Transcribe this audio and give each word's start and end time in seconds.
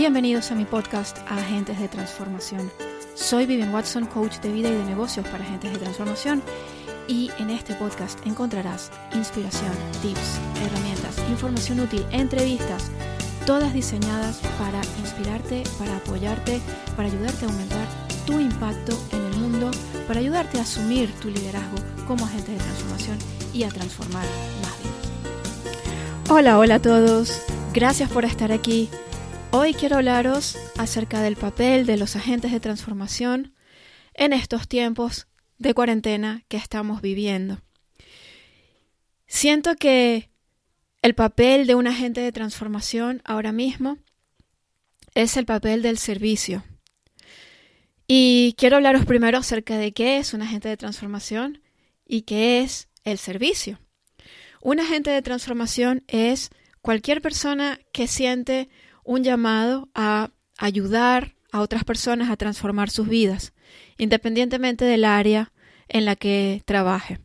Bienvenidos 0.00 0.50
a 0.50 0.54
mi 0.54 0.64
podcast 0.64 1.18
Agentes 1.28 1.78
de 1.78 1.86
Transformación. 1.86 2.72
Soy 3.14 3.44
Vivian 3.44 3.70
Watson, 3.74 4.06
coach 4.06 4.38
de 4.38 4.50
vida 4.50 4.70
y 4.70 4.72
de 4.72 4.84
negocios 4.86 5.28
para 5.28 5.44
agentes 5.44 5.74
de 5.74 5.78
transformación 5.78 6.42
y 7.06 7.30
en 7.38 7.50
este 7.50 7.74
podcast 7.74 8.18
encontrarás 8.26 8.90
inspiración, 9.12 9.74
tips, 10.00 10.40
herramientas, 10.64 11.18
información 11.28 11.80
útil, 11.80 12.02
entrevistas, 12.12 12.90
todas 13.44 13.74
diseñadas 13.74 14.40
para 14.58 14.80
inspirarte, 15.00 15.64
para 15.78 15.94
apoyarte, 15.98 16.62
para 16.96 17.08
ayudarte 17.08 17.44
a 17.44 17.48
aumentar 17.50 17.86
tu 18.24 18.40
impacto 18.40 18.98
en 19.12 19.22
el 19.22 19.36
mundo, 19.36 19.70
para 20.08 20.20
ayudarte 20.20 20.58
a 20.60 20.62
asumir 20.62 21.12
tu 21.20 21.28
liderazgo 21.28 21.76
como 22.08 22.24
agente 22.24 22.52
de 22.52 22.58
transformación 22.58 23.18
y 23.52 23.64
a 23.64 23.68
transformar 23.68 24.24
más 24.62 24.78
vidas. 24.78 26.30
Hola, 26.30 26.58
hola 26.58 26.76
a 26.76 26.80
todos. 26.80 27.42
Gracias 27.74 28.08
por 28.08 28.24
estar 28.24 28.50
aquí. 28.50 28.88
Hoy 29.52 29.74
quiero 29.74 29.96
hablaros 29.96 30.56
acerca 30.78 31.22
del 31.22 31.34
papel 31.34 31.84
de 31.84 31.96
los 31.96 32.14
agentes 32.14 32.52
de 32.52 32.60
transformación 32.60 33.52
en 34.14 34.32
estos 34.32 34.68
tiempos 34.68 35.26
de 35.58 35.74
cuarentena 35.74 36.44
que 36.46 36.56
estamos 36.56 37.02
viviendo. 37.02 37.60
Siento 39.26 39.74
que 39.74 40.30
el 41.02 41.16
papel 41.16 41.66
de 41.66 41.74
un 41.74 41.88
agente 41.88 42.20
de 42.20 42.30
transformación 42.30 43.22
ahora 43.24 43.50
mismo 43.50 43.98
es 45.14 45.36
el 45.36 45.46
papel 45.46 45.82
del 45.82 45.98
servicio. 45.98 46.62
Y 48.06 48.54
quiero 48.56 48.76
hablaros 48.76 49.04
primero 49.04 49.38
acerca 49.38 49.78
de 49.78 49.90
qué 49.90 50.18
es 50.18 50.32
un 50.32 50.42
agente 50.42 50.68
de 50.68 50.76
transformación 50.76 51.60
y 52.06 52.22
qué 52.22 52.60
es 52.60 52.88
el 53.02 53.18
servicio. 53.18 53.80
Un 54.62 54.78
agente 54.78 55.10
de 55.10 55.22
transformación 55.22 56.04
es 56.06 56.50
cualquier 56.82 57.20
persona 57.20 57.80
que 57.92 58.06
siente 58.06 58.68
un 59.10 59.24
llamado 59.24 59.88
a 59.92 60.30
ayudar 60.56 61.34
a 61.50 61.62
otras 61.62 61.82
personas 61.82 62.30
a 62.30 62.36
transformar 62.36 62.90
sus 62.90 63.08
vidas, 63.08 63.52
independientemente 63.98 64.84
del 64.84 65.04
área 65.04 65.52
en 65.88 66.04
la 66.04 66.14
que 66.14 66.62
trabaje. 66.64 67.18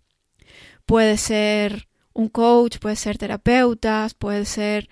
Puede 0.87 1.17
ser 1.17 1.87
un 2.11 2.27
coach, 2.27 2.79
puede 2.79 2.95
ser 2.95 3.19
terapeutas, 3.19 4.15
puede 4.15 4.45
ser 4.45 4.89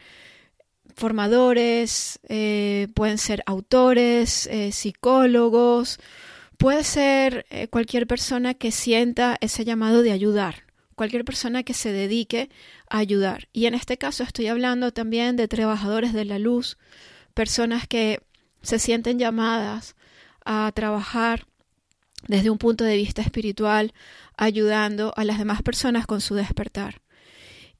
formadores, 0.95 2.19
eh, 2.29 2.87
pueden 2.93 3.17
ser 3.17 3.41
autores, 3.47 4.45
eh, 4.45 4.71
psicólogos, 4.71 5.99
puede 6.59 6.83
ser 6.83 7.47
eh, 7.49 7.69
cualquier 7.69 8.05
persona 8.05 8.53
que 8.53 8.69
sienta 8.69 9.37
ese 9.41 9.65
llamado 9.65 10.03
de 10.03 10.11
ayudar, 10.11 10.65
cualquier 11.03 11.25
persona 11.25 11.63
que 11.63 11.73
se 11.73 11.91
dedique 11.91 12.49
a 12.89 12.99
ayudar. 12.99 13.49
Y 13.51 13.65
en 13.65 13.73
este 13.73 13.97
caso 13.97 14.23
estoy 14.23 14.47
hablando 14.47 14.93
también 14.93 15.35
de 15.35 15.49
trabajadores 15.49 16.13
de 16.13 16.23
la 16.23 16.39
luz, 16.39 16.77
personas 17.33 17.89
que 17.89 18.21
se 18.61 18.79
sienten 18.79 19.19
llamadas 19.19 19.97
a 20.45 20.71
trabajar 20.73 21.45
desde 22.29 22.49
un 22.49 22.57
punto 22.57 22.85
de 22.85 22.95
vista 22.95 23.21
espiritual, 23.21 23.93
ayudando 24.37 25.13
a 25.17 25.25
las 25.25 25.39
demás 25.39 25.61
personas 25.61 26.07
con 26.07 26.21
su 26.21 26.35
despertar. 26.35 27.01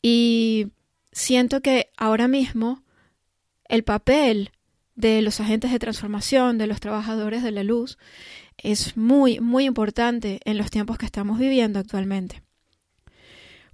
Y 0.01 0.67
siento 1.13 1.61
que 1.61 1.91
ahora 1.95 2.27
mismo 2.27 2.83
el 3.69 3.85
papel 3.85 4.51
de 4.95 5.21
los 5.21 5.39
agentes 5.39 5.71
de 5.71 5.79
transformación, 5.79 6.57
de 6.57 6.67
los 6.67 6.81
trabajadores 6.81 7.41
de 7.41 7.51
la 7.51 7.63
luz, 7.63 7.97
es 8.57 8.97
muy, 8.97 9.39
muy 9.39 9.63
importante 9.63 10.41
en 10.44 10.57
los 10.57 10.69
tiempos 10.69 10.97
que 10.97 11.05
estamos 11.05 11.39
viviendo 11.39 11.79
actualmente. 11.79 12.44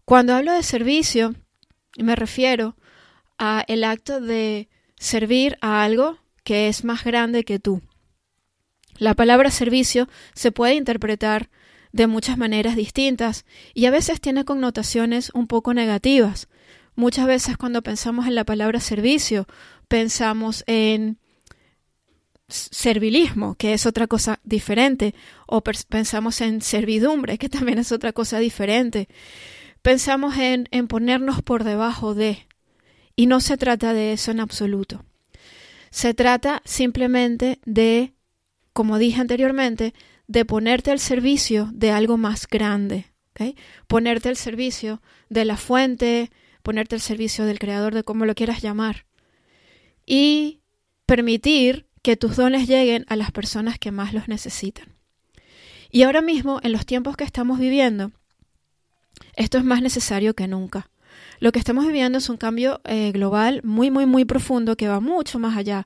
Cuando 0.09 0.33
hablo 0.33 0.53
de 0.53 0.63
servicio, 0.63 1.35
me 1.95 2.15
refiero 2.15 2.75
a 3.37 3.63
el 3.67 3.83
acto 3.83 4.19
de 4.19 4.67
servir 4.97 5.55
a 5.61 5.83
algo 5.83 6.17
que 6.43 6.67
es 6.67 6.83
más 6.83 7.03
grande 7.03 7.43
que 7.43 7.59
tú. 7.59 7.83
La 8.97 9.13
palabra 9.13 9.51
servicio 9.51 10.09
se 10.33 10.51
puede 10.51 10.73
interpretar 10.73 11.51
de 11.91 12.07
muchas 12.07 12.39
maneras 12.39 12.75
distintas 12.75 13.45
y 13.75 13.85
a 13.85 13.91
veces 13.91 14.19
tiene 14.19 14.45
connotaciones 14.45 15.29
un 15.35 15.45
poco 15.45 15.75
negativas. 15.75 16.47
Muchas 16.95 17.27
veces 17.27 17.55
cuando 17.55 17.83
pensamos 17.83 18.25
en 18.25 18.33
la 18.33 18.45
palabra 18.45 18.79
servicio, 18.79 19.45
pensamos 19.87 20.63
en 20.65 21.19
servilismo, 22.47 23.53
que 23.53 23.73
es 23.73 23.85
otra 23.85 24.07
cosa 24.07 24.39
diferente, 24.43 25.13
o 25.45 25.61
pensamos 25.61 26.41
en 26.41 26.63
servidumbre, 26.63 27.37
que 27.37 27.47
también 27.47 27.77
es 27.77 27.91
otra 27.91 28.11
cosa 28.11 28.39
diferente 28.39 29.07
pensamos 29.81 30.37
en, 30.37 30.67
ponernos 30.87 31.41
por 31.41 31.63
debajo 31.63 32.13
de, 32.13 32.47
y 33.15 33.25
no 33.25 33.39
se 33.39 33.57
trata 33.57 33.93
de 33.93 34.13
eso 34.13 34.31
en 34.31 34.39
absoluto. 34.39 35.05
Se 35.91 36.13
trata 36.13 36.61
simplemente 36.65 37.59
de, 37.65 38.13
como 38.73 38.97
dije 38.97 39.21
anteriormente, 39.21 39.93
de 40.27 40.45
ponerte 40.45 40.91
al 40.91 40.99
servicio 40.99 41.69
de 41.73 41.91
algo 41.91 42.17
más 42.17 42.47
grande, 42.47 43.07
ponerte 43.87 44.29
al 44.29 44.35
servicio 44.35 45.01
de 45.29 45.45
la 45.45 45.57
fuente, 45.57 46.29
ponerte 46.61 46.95
al 46.95 47.01
servicio 47.01 47.45
del 47.45 47.59
creador, 47.59 47.93
de 47.93 48.03
cómo 48.03 48.25
lo 48.25 48.35
quieras 48.35 48.61
llamar, 48.61 49.05
y 50.05 50.59
permitir 51.05 51.87
que 52.01 52.17
tus 52.17 52.35
dones 52.35 52.67
lleguen 52.67 53.05
a 53.07 53.15
las 53.15 53.31
personas 53.31 53.79
que 53.79 53.91
más 53.91 54.13
los 54.13 54.27
necesitan. 54.27 54.95
Y 55.91 56.03
ahora 56.03 56.21
mismo, 56.21 56.59
en 56.61 56.71
los 56.71 56.85
tiempos 56.85 57.17
que 57.17 57.23
estamos 57.23 57.59
viviendo, 57.59 58.11
esto 59.35 59.57
es 59.57 59.63
más 59.63 59.81
necesario 59.81 60.33
que 60.33 60.47
nunca. 60.47 60.89
Lo 61.39 61.51
que 61.51 61.59
estamos 61.59 61.85
viviendo 61.85 62.17
es 62.17 62.29
un 62.29 62.37
cambio 62.37 62.81
eh, 62.83 63.11
global 63.11 63.61
muy, 63.63 63.91
muy, 63.91 64.05
muy 64.05 64.25
profundo 64.25 64.75
que 64.75 64.87
va 64.87 64.99
mucho 64.99 65.39
más 65.39 65.57
allá 65.57 65.85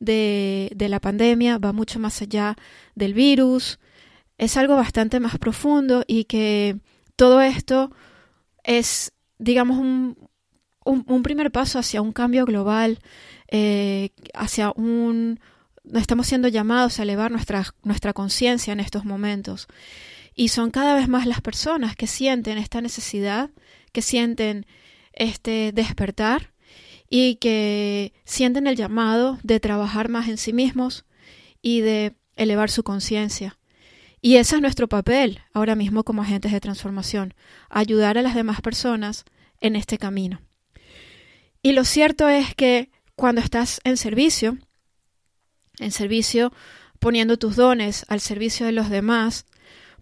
de, 0.00 0.70
de 0.74 0.88
la 0.88 1.00
pandemia, 1.00 1.58
va 1.58 1.72
mucho 1.72 1.98
más 1.98 2.20
allá 2.20 2.56
del 2.94 3.14
virus. 3.14 3.78
Es 4.38 4.56
algo 4.56 4.76
bastante 4.76 5.20
más 5.20 5.38
profundo 5.38 6.04
y 6.06 6.24
que 6.24 6.78
todo 7.16 7.40
esto 7.40 7.90
es, 8.64 9.12
digamos, 9.38 9.78
un, 9.78 10.16
un, 10.84 11.22
primer 11.22 11.50
paso 11.50 11.78
hacia 11.78 12.02
un 12.02 12.12
cambio 12.12 12.44
global, 12.44 12.98
eh, 13.48 14.10
hacia 14.34 14.72
un... 14.74 15.40
Estamos 15.94 16.26
siendo 16.26 16.48
llamados 16.48 16.98
a 16.98 17.02
elevar 17.02 17.30
nuestra, 17.30 17.64
nuestra 17.82 18.12
conciencia 18.12 18.72
en 18.72 18.80
estos 18.80 19.04
momentos. 19.04 19.68
Y 20.38 20.50
son 20.50 20.70
cada 20.70 20.94
vez 20.94 21.08
más 21.08 21.26
las 21.26 21.40
personas 21.40 21.96
que 21.96 22.06
sienten 22.06 22.58
esta 22.58 22.80
necesidad, 22.80 23.50
que 23.90 24.02
sienten 24.02 24.66
este 25.12 25.72
despertar 25.72 26.52
y 27.10 27.34
que 27.40 28.12
sienten 28.24 28.68
el 28.68 28.76
llamado 28.76 29.40
de 29.42 29.58
trabajar 29.58 30.08
más 30.08 30.28
en 30.28 30.38
sí 30.38 30.52
mismos 30.52 31.06
y 31.60 31.80
de 31.80 32.14
elevar 32.36 32.70
su 32.70 32.84
conciencia. 32.84 33.58
Y 34.20 34.36
ese 34.36 34.54
es 34.54 34.62
nuestro 34.62 34.88
papel 34.88 35.40
ahora 35.52 35.74
mismo 35.74 36.04
como 36.04 36.22
agentes 36.22 36.52
de 36.52 36.60
transformación, 36.60 37.34
ayudar 37.68 38.16
a 38.16 38.22
las 38.22 38.36
demás 38.36 38.60
personas 38.60 39.24
en 39.60 39.74
este 39.74 39.98
camino. 39.98 40.40
Y 41.62 41.72
lo 41.72 41.84
cierto 41.84 42.28
es 42.28 42.54
que 42.54 42.92
cuando 43.16 43.40
estás 43.40 43.80
en 43.82 43.96
servicio, 43.96 44.56
en 45.80 45.90
servicio 45.90 46.52
poniendo 47.00 47.38
tus 47.38 47.56
dones 47.56 48.06
al 48.06 48.20
servicio 48.20 48.66
de 48.66 48.72
los 48.72 48.88
demás, 48.88 49.44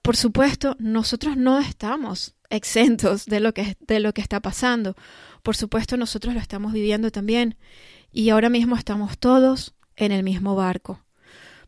por 0.06 0.14
supuesto, 0.14 0.76
nosotros 0.78 1.36
no 1.36 1.58
estamos 1.58 2.36
exentos 2.48 3.26
de 3.26 3.40
lo 3.40 3.52
que, 3.52 3.76
de 3.80 3.98
lo 3.98 4.14
que 4.14 4.20
está 4.20 4.38
pasando. 4.38 4.94
Por 5.42 5.56
supuesto, 5.56 5.96
nosotros 5.96 6.32
lo 6.32 6.38
estamos 6.38 6.72
viviendo 6.72 7.10
también. 7.10 7.56
Y 8.12 8.30
ahora 8.30 8.48
mismo 8.48 8.76
estamos 8.76 9.18
todos 9.18 9.74
en 9.96 10.12
el 10.12 10.22
mismo 10.22 10.54
barco. 10.54 11.00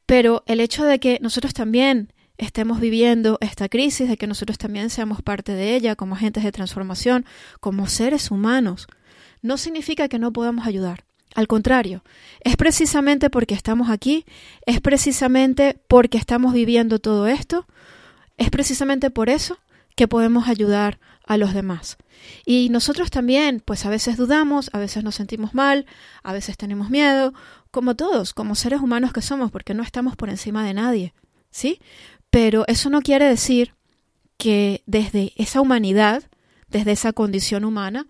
Pero 0.06 0.44
el 0.46 0.60
hecho 0.60 0.84
de 0.84 1.00
que 1.00 1.18
nosotros 1.20 1.52
también 1.52 2.12
estemos 2.36 2.78
viviendo 2.78 3.38
esta 3.40 3.68
crisis, 3.68 4.08
de 4.08 4.16
que 4.16 4.28
nosotros 4.28 4.56
también 4.56 4.88
seamos 4.88 5.20
parte 5.20 5.50
de 5.50 5.74
ella 5.74 5.96
como 5.96 6.14
agentes 6.14 6.44
de 6.44 6.52
transformación, 6.52 7.26
como 7.58 7.88
seres 7.88 8.30
humanos, 8.30 8.86
no 9.42 9.56
significa 9.56 10.06
que 10.06 10.20
no 10.20 10.32
podamos 10.32 10.64
ayudar. 10.64 11.02
Al 11.34 11.48
contrario, 11.48 12.04
es 12.42 12.56
precisamente 12.56 13.30
porque 13.30 13.54
estamos 13.54 13.90
aquí, 13.90 14.24
es 14.64 14.80
precisamente 14.80 15.80
porque 15.88 16.18
estamos 16.18 16.52
viviendo 16.52 17.00
todo 17.00 17.26
esto, 17.26 17.66
es 18.38 18.50
precisamente 18.50 19.10
por 19.10 19.28
eso 19.28 19.58
que 19.96 20.08
podemos 20.08 20.48
ayudar 20.48 20.98
a 21.26 21.36
los 21.36 21.52
demás. 21.52 21.98
Y 22.46 22.68
nosotros 22.70 23.10
también, 23.10 23.60
pues 23.64 23.84
a 23.84 23.90
veces 23.90 24.16
dudamos, 24.16 24.70
a 24.72 24.78
veces 24.78 25.04
nos 25.04 25.16
sentimos 25.16 25.54
mal, 25.54 25.86
a 26.22 26.32
veces 26.32 26.56
tenemos 26.56 26.88
miedo, 26.88 27.34
como 27.70 27.96
todos, 27.96 28.32
como 28.32 28.54
seres 28.54 28.80
humanos 28.80 29.12
que 29.12 29.22
somos, 29.22 29.50
porque 29.50 29.74
no 29.74 29.82
estamos 29.82 30.16
por 30.16 30.30
encima 30.30 30.64
de 30.64 30.74
nadie, 30.74 31.14
¿sí? 31.50 31.80
Pero 32.30 32.64
eso 32.66 32.90
no 32.90 33.02
quiere 33.02 33.26
decir 33.26 33.74
que 34.38 34.82
desde 34.86 35.32
esa 35.36 35.60
humanidad, 35.60 36.22
desde 36.68 36.92
esa 36.92 37.12
condición 37.12 37.64
humana, 37.64 38.06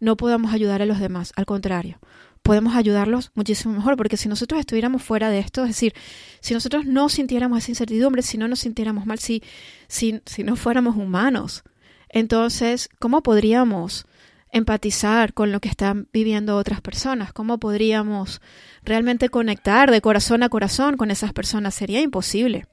no 0.00 0.16
podamos 0.16 0.52
ayudar 0.52 0.82
a 0.82 0.86
los 0.86 0.98
demás. 0.98 1.32
Al 1.36 1.46
contrario, 1.46 1.98
podemos 2.46 2.76
ayudarlos 2.76 3.32
muchísimo 3.34 3.74
mejor, 3.74 3.96
porque 3.96 4.16
si 4.16 4.28
nosotros 4.28 4.60
estuviéramos 4.60 5.02
fuera 5.02 5.30
de 5.30 5.40
esto, 5.40 5.62
es 5.62 5.70
decir, 5.70 5.94
si 6.40 6.54
nosotros 6.54 6.86
no 6.86 7.08
sintiéramos 7.08 7.58
esa 7.58 7.72
incertidumbre, 7.72 8.22
si 8.22 8.38
no 8.38 8.46
nos 8.46 8.60
sintiéramos 8.60 9.04
mal, 9.04 9.18
si, 9.18 9.42
si, 9.88 10.20
si 10.24 10.44
no 10.44 10.54
fuéramos 10.54 10.96
humanos, 10.96 11.64
entonces, 12.08 12.88
¿cómo 13.00 13.24
podríamos 13.24 14.06
empatizar 14.52 15.34
con 15.34 15.50
lo 15.50 15.58
que 15.58 15.68
están 15.68 16.08
viviendo 16.12 16.56
otras 16.56 16.80
personas? 16.80 17.32
¿Cómo 17.32 17.58
podríamos 17.58 18.40
realmente 18.84 19.28
conectar 19.28 19.90
de 19.90 20.00
corazón 20.00 20.44
a 20.44 20.48
corazón 20.48 20.96
con 20.96 21.10
esas 21.10 21.32
personas? 21.32 21.74
Sería 21.74 22.00
imposible, 22.00 22.66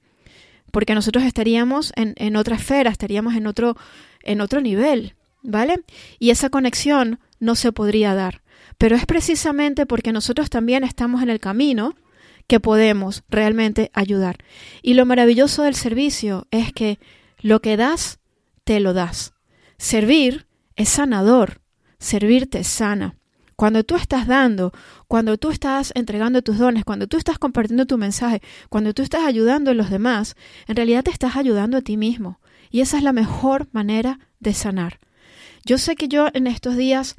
porque 0.71 0.93
nosotros 0.93 1.23
estaríamos 1.23 1.93
en, 1.95 2.13
en 2.17 2.35
otra 2.35 2.57
esfera, 2.57 2.91
estaríamos 2.91 3.33
en 3.33 3.47
otro, 3.47 3.75
en 4.21 4.39
otro 4.39 4.61
nivel, 4.61 5.15
¿vale? 5.41 5.83
Y 6.19 6.29
esa 6.29 6.51
conexión 6.51 7.19
no 7.39 7.55
se 7.55 7.71
podría 7.71 8.13
dar. 8.13 8.42
Pero 8.77 8.95
es 8.95 9.05
precisamente 9.05 9.85
porque 9.85 10.11
nosotros 10.11 10.49
también 10.49 10.83
estamos 10.83 11.21
en 11.21 11.29
el 11.29 11.39
camino 11.39 11.95
que 12.47 12.59
podemos 12.59 13.23
realmente 13.29 13.91
ayudar. 13.93 14.37
Y 14.81 14.93
lo 14.95 15.05
maravilloso 15.05 15.63
del 15.63 15.75
servicio 15.75 16.47
es 16.51 16.73
que 16.73 16.99
lo 17.39 17.61
que 17.61 17.77
das, 17.77 18.19
te 18.63 18.79
lo 18.79 18.93
das. 18.93 19.33
Servir 19.77 20.47
es 20.75 20.89
sanador, 20.89 21.61
servir 21.99 22.49
te 22.49 22.63
sana. 22.63 23.17
Cuando 23.55 23.83
tú 23.83 23.95
estás 23.95 24.27
dando, 24.27 24.73
cuando 25.07 25.37
tú 25.37 25.51
estás 25.51 25.91
entregando 25.95 26.41
tus 26.41 26.57
dones, 26.57 26.83
cuando 26.83 27.07
tú 27.07 27.17
estás 27.17 27.37
compartiendo 27.37 27.85
tu 27.85 27.97
mensaje, 27.97 28.41
cuando 28.69 28.93
tú 28.93 29.03
estás 29.03 29.25
ayudando 29.25 29.71
a 29.71 29.73
los 29.73 29.89
demás, 29.89 30.35
en 30.67 30.75
realidad 30.75 31.03
te 31.03 31.11
estás 31.11 31.35
ayudando 31.35 31.77
a 31.77 31.81
ti 31.81 31.95
mismo. 31.95 32.39
Y 32.71 32.81
esa 32.81 32.97
es 32.97 33.03
la 33.03 33.13
mejor 33.13 33.67
manera 33.71 34.19
de 34.39 34.53
sanar. 34.53 34.99
Yo 35.65 35.77
sé 35.77 35.95
que 35.95 36.07
yo 36.07 36.27
en 36.33 36.47
estos 36.47 36.75
días 36.75 37.15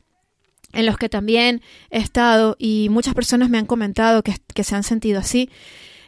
en 0.74 0.86
los 0.86 0.98
que 0.98 1.08
también 1.08 1.62
he 1.90 1.98
estado 1.98 2.56
y 2.58 2.88
muchas 2.90 3.14
personas 3.14 3.48
me 3.50 3.58
han 3.58 3.66
comentado 3.66 4.22
que, 4.22 4.64
se 4.64 4.74
han 4.74 4.82
sentido 4.82 5.20
así. 5.20 5.50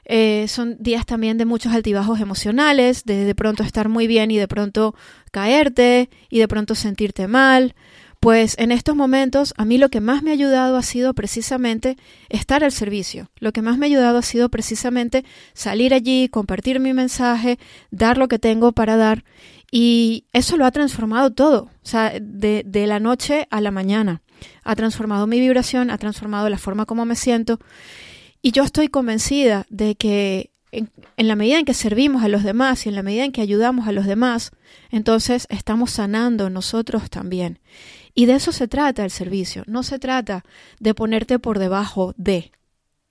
Eh, 0.04 0.46
son 0.48 0.76
días 0.78 1.04
también 1.04 1.36
de 1.36 1.44
muchos 1.44 1.72
altibajos 1.72 2.20
emocionales, 2.20 3.04
de 3.04 3.24
de 3.24 3.34
pronto 3.34 3.62
estar 3.62 3.88
muy 3.88 4.06
bien 4.06 4.30
y 4.30 4.36
de 4.36 4.46
pronto 4.46 4.94
caerte 5.32 6.10
y 6.30 6.38
de 6.38 6.48
pronto 6.48 6.74
sentirte 6.74 7.26
mal. 7.26 7.74
Pues 8.20 8.56
en 8.58 8.72
estos 8.72 8.96
momentos 8.96 9.52
a 9.56 9.64
mí 9.64 9.78
lo 9.78 9.88
que 9.88 10.00
más 10.00 10.22
me 10.22 10.30
ha 10.30 10.32
ayudado 10.32 10.76
ha 10.76 10.82
sido 10.82 11.14
precisamente 11.14 11.96
estar 12.28 12.64
al 12.64 12.72
servicio. 12.72 13.30
Lo 13.38 13.52
que 13.52 13.62
más 13.62 13.78
me 13.78 13.86
ha 13.86 13.88
ayudado 13.88 14.18
ha 14.18 14.22
sido 14.22 14.48
precisamente 14.48 15.24
salir 15.52 15.92
allí, 15.92 16.28
compartir 16.28 16.80
mi 16.80 16.92
mensaje, 16.92 17.58
dar 17.90 18.16
lo 18.16 18.28
que 18.28 18.38
tengo 18.38 18.72
para 18.72 18.96
dar. 18.96 19.24
Y 19.70 20.24
eso 20.32 20.56
lo 20.56 20.64
ha 20.64 20.70
transformado 20.70 21.32
todo, 21.32 21.64
o 21.64 21.86
sea, 21.86 22.14
de, 22.20 22.62
de 22.64 22.86
la 22.86 23.00
noche 23.00 23.46
a 23.50 23.60
la 23.60 23.72
mañana 23.72 24.22
ha 24.64 24.76
transformado 24.76 25.26
mi 25.26 25.40
vibración, 25.40 25.90
ha 25.90 25.98
transformado 25.98 26.48
la 26.48 26.58
forma 26.58 26.86
como 26.86 27.04
me 27.04 27.16
siento. 27.16 27.58
Y 28.42 28.52
yo 28.52 28.62
estoy 28.62 28.88
convencida 28.88 29.66
de 29.70 29.94
que 29.96 30.50
en, 30.72 30.90
la 31.16 31.36
medida 31.36 31.58
en 31.58 31.64
que 31.64 31.74
servimos 31.74 32.22
a 32.22 32.28
los 32.28 32.42
demás 32.42 32.86
y 32.86 32.88
en 32.88 32.94
la 32.94 33.02
medida 33.02 33.24
en 33.24 33.32
que 33.32 33.40
ayudamos 33.40 33.88
a 33.88 33.92
los 33.92 34.06
demás, 34.06 34.50
entonces 34.90 35.46
estamos 35.50 35.90
sanando 35.90 36.50
nosotros 36.50 37.08
también. 37.10 37.60
Y 38.14 38.26
de 38.26 38.34
eso 38.34 38.52
se 38.52 38.68
trata 38.68 39.04
el 39.04 39.10
servicio. 39.10 39.62
No 39.66 39.82
se 39.82 39.98
trata 39.98 40.44
de 40.80 40.94
ponerte 40.94 41.38
por 41.38 41.58
debajo 41.58 42.14
de. 42.16 42.52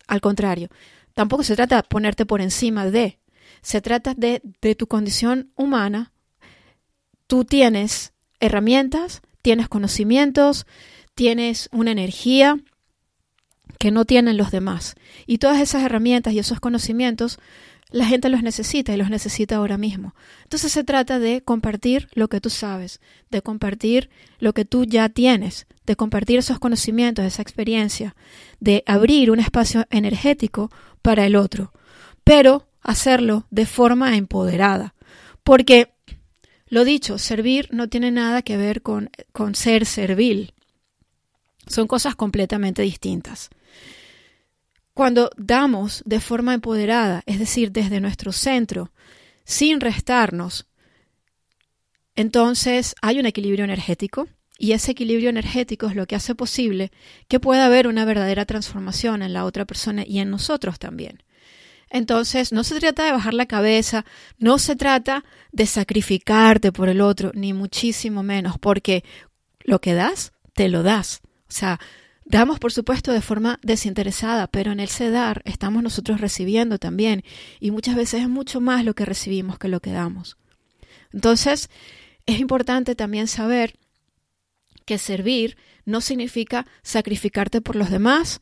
Al 0.08 0.22
contrario, 0.22 0.70
tampoco 1.14 1.44
se 1.44 1.56
trata 1.56 1.78
de 1.78 1.84
ponerte 1.84 2.26
por 2.26 2.42
encima 2.42 2.86
de. 2.86 3.20
Se 3.62 3.82
trata 3.82 4.14
de, 4.14 4.42
de 4.62 4.76
tu 4.76 4.88
condición 4.88 5.52
humana. 5.56 6.12
Tú 7.28 7.46
tienes 7.46 8.14
herramientas, 8.40 9.22
tienes 9.42 9.70
conocimientos, 9.70 10.66
tienes 11.16 11.70
una 11.72 11.92
energía 11.92 12.60
que 13.80 13.92
no 13.92 14.06
tienen 14.06 14.38
los 14.38 14.52
demás. 14.52 14.96
Y 15.26 15.40
todas 15.40 15.60
esas 15.60 15.84
herramientas 15.84 16.34
y 16.34 16.40
esos 16.40 16.60
conocimientos, 16.60 17.40
la 17.90 18.06
gente 18.06 18.30
los 18.30 18.44
necesita 18.44 18.94
y 18.94 18.98
los 18.98 19.10
necesita 19.10 19.56
ahora 19.56 19.78
mismo. 19.78 20.16
Entonces 20.44 20.72
se 20.72 20.84
trata 20.84 21.20
de 21.20 21.42
compartir 21.42 22.10
lo 22.14 22.28
que 22.28 22.42
tú 22.42 22.50
sabes, 22.50 23.00
de 23.30 23.42
compartir 23.42 24.10
lo 24.40 24.54
que 24.54 24.66
tú 24.66 24.86
ya 24.86 25.10
tienes, 25.10 25.68
de 25.86 25.96
compartir 25.96 26.40
esos 26.40 26.60
conocimientos, 26.60 27.26
esa 27.26 27.42
experiencia, 27.42 28.16
de 28.60 28.84
abrir 28.86 29.32
un 29.32 29.40
espacio 29.40 29.86
energético 29.90 30.72
para 31.02 31.26
el 31.26 31.36
otro, 31.36 31.72
pero 32.24 32.68
hacerlo 32.82 33.46
de 33.50 33.66
forma 33.66 34.18
empoderada. 34.18 34.96
Porque, 35.44 35.94
lo 36.68 36.84
dicho, 36.86 37.20
servir 37.20 37.70
no 37.72 37.88
tiene 37.88 38.12
nada 38.12 38.42
que 38.42 38.58
ver 38.58 38.82
con, 38.82 39.12
con 39.32 39.54
ser 39.54 39.86
servil. 39.86 40.55
Son 41.68 41.88
cosas 41.88 42.16
completamente 42.16 42.82
distintas. 42.82 43.50
Cuando 44.94 45.30
damos 45.36 46.04
de 46.06 46.20
forma 46.20 46.54
empoderada, 46.54 47.24
es 47.26 47.40
decir, 47.40 47.72
desde 47.72 48.00
nuestro 48.00 48.32
centro, 48.32 48.92
sin 49.44 49.82
restarnos, 49.82 50.68
entonces 52.16 52.96
hay 53.02 53.20
un 53.20 53.26
equilibrio 53.26 53.66
energético 53.66 54.28
y 54.58 54.72
ese 54.72 54.92
equilibrio 54.92 55.30
energético 55.30 55.88
es 55.88 55.96
lo 55.96 56.06
que 56.08 56.16
hace 56.16 56.34
posible 56.34 56.92
que 57.28 57.42
pueda 57.42 57.66
haber 57.66 57.88
una 57.88 58.06
verdadera 58.06 58.46
transformación 58.46 59.22
en 59.22 59.34
la 59.34 59.44
otra 59.44 59.66
persona 59.66 60.04
y 60.08 60.20
en 60.20 60.30
nosotros 60.30 60.80
también. 60.80 61.24
Entonces, 61.90 62.52
no 62.52 62.64
se 62.64 62.80
trata 62.80 63.06
de 63.06 63.12
bajar 63.12 63.34
la 63.34 63.46
cabeza, 63.46 64.06
no 64.38 64.58
se 64.58 64.76
trata 64.76 65.24
de 65.52 65.66
sacrificarte 65.66 66.72
por 66.72 66.90
el 66.90 67.02
otro, 67.02 67.32
ni 67.34 67.54
muchísimo 67.54 68.24
menos, 68.24 68.58
porque 68.60 69.04
lo 69.60 69.80
que 69.80 69.94
das, 69.94 70.34
te 70.54 70.68
lo 70.68 70.84
das. 70.84 71.22
O 71.48 71.52
sea, 71.52 71.80
damos 72.26 72.60
por 72.60 72.72
supuesto 72.72 73.12
de 73.12 73.22
forma 73.22 73.60
desinteresada, 73.62 74.48
pero 74.48 74.72
en 74.72 74.80
el 74.80 74.90
dar 75.12 75.42
estamos 75.46 75.84
nosotros 75.84 76.20
recibiendo 76.20 76.80
también 76.80 77.24
y 77.60 77.72
muchas 77.72 77.96
veces 77.96 78.22
es 78.22 78.30
mucho 78.30 78.62
más 78.62 78.84
lo 78.84 78.94
que 78.94 79.06
recibimos 79.06 79.60
que 79.60 79.68
lo 79.68 79.80
que 79.80 79.92
damos. 79.92 80.38
Entonces, 81.14 81.70
es 82.26 82.40
importante 82.40 82.96
también 82.96 83.28
saber 83.28 83.78
que 84.86 84.98
servir 84.98 85.58
no 85.86 86.02
significa 86.02 86.66
sacrificarte 86.82 87.62
por 87.62 87.76
los 87.76 87.90
demás, 87.90 88.42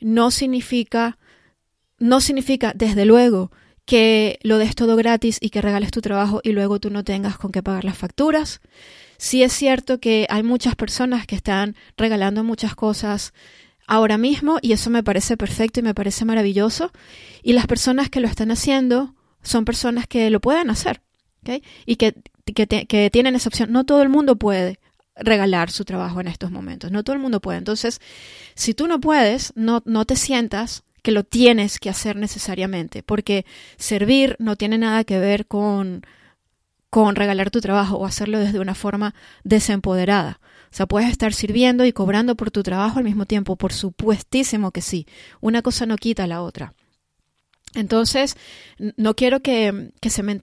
no 0.00 0.30
significa 0.30 1.18
no 1.98 2.20
significa 2.20 2.72
desde 2.74 3.04
luego 3.04 3.50
que 3.84 4.38
lo 4.42 4.58
des 4.58 4.74
todo 4.74 4.96
gratis 4.96 5.38
y 5.40 5.50
que 5.50 5.60
regales 5.60 5.90
tu 5.90 6.00
trabajo 6.00 6.40
y 6.42 6.52
luego 6.52 6.80
tú 6.80 6.90
no 6.90 7.04
tengas 7.04 7.36
con 7.36 7.52
qué 7.52 7.62
pagar 7.62 7.84
las 7.84 7.98
facturas. 7.98 8.60
Sí 9.18 9.42
es 9.42 9.52
cierto 9.52 10.00
que 10.00 10.26
hay 10.30 10.42
muchas 10.42 10.74
personas 10.74 11.26
que 11.26 11.36
están 11.36 11.76
regalando 11.96 12.44
muchas 12.44 12.74
cosas 12.74 13.32
ahora 13.86 14.18
mismo 14.18 14.58
y 14.62 14.72
eso 14.72 14.90
me 14.90 15.02
parece 15.02 15.36
perfecto 15.36 15.80
y 15.80 15.82
me 15.82 15.94
parece 15.94 16.24
maravilloso. 16.24 16.92
Y 17.42 17.52
las 17.52 17.66
personas 17.66 18.08
que 18.08 18.20
lo 18.20 18.28
están 18.28 18.50
haciendo 18.50 19.14
son 19.42 19.64
personas 19.64 20.06
que 20.06 20.30
lo 20.30 20.40
pueden 20.40 20.70
hacer 20.70 21.02
y 21.84 21.96
que, 21.96 22.14
que, 22.54 23.10
tienen 23.12 23.34
esa 23.34 23.48
opción. 23.48 23.70
No 23.70 23.84
todo 23.84 24.02
el 24.02 24.08
mundo 24.08 24.36
puede 24.36 24.80
regalar 25.16 25.70
su 25.70 25.84
trabajo 25.84 26.20
en 26.20 26.28
estos 26.28 26.50
momentos, 26.50 26.90
no 26.90 27.04
todo 27.04 27.14
el 27.14 27.22
mundo 27.22 27.40
puede. 27.40 27.58
Entonces, 27.58 28.00
si 28.54 28.72
tú 28.74 28.88
no 28.88 29.00
puedes, 29.00 29.52
no, 29.54 29.82
no 29.84 30.06
te 30.06 30.16
sientas 30.16 30.82
que 31.04 31.12
lo 31.12 31.22
tienes 31.22 31.78
que 31.78 31.90
hacer 31.90 32.16
necesariamente, 32.16 33.02
porque 33.02 33.44
servir 33.76 34.36
no 34.38 34.56
tiene 34.56 34.78
nada 34.78 35.04
que 35.04 35.18
ver 35.18 35.46
con 35.46 36.02
con 36.88 37.16
regalar 37.16 37.50
tu 37.50 37.60
trabajo 37.60 37.96
o 37.96 38.06
hacerlo 38.06 38.38
desde 38.38 38.60
una 38.60 38.74
forma 38.74 39.14
desempoderada. 39.42 40.40
O 40.70 40.76
sea, 40.76 40.86
puedes 40.86 41.10
estar 41.10 41.34
sirviendo 41.34 41.84
y 41.84 41.92
cobrando 41.92 42.36
por 42.36 42.52
tu 42.52 42.62
trabajo 42.62 42.98
al 42.98 43.04
mismo 43.04 43.26
tiempo, 43.26 43.56
por 43.56 43.72
supuestísimo 43.72 44.70
que 44.70 44.80
sí. 44.80 45.06
Una 45.40 45.60
cosa 45.60 45.86
no 45.86 45.96
quita 45.96 46.26
la 46.28 46.40
otra. 46.40 46.72
Entonces, 47.74 48.36
no 48.96 49.14
quiero 49.14 49.40
que, 49.40 49.90
se 50.08 50.22
me 50.22 50.34